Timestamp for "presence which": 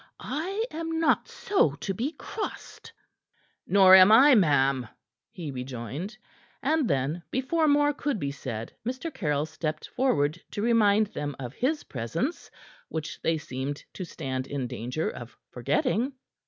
11.83-13.21